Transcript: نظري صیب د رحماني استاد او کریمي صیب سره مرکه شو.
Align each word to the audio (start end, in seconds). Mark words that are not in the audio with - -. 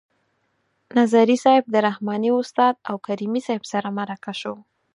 نظري 0.97 1.37
صیب 1.45 1.63
د 1.73 1.75
رحماني 1.87 2.29
استاد 2.39 2.75
او 2.89 2.95
کریمي 3.05 3.41
صیب 3.47 3.63
سره 3.71 3.87
مرکه 3.97 4.33
شو. 4.41 4.55